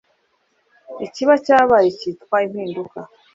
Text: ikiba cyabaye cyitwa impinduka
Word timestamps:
ikiba 1.05 1.33
cyabaye 1.45 1.87
cyitwa 1.99 2.37
impinduka 2.45 2.99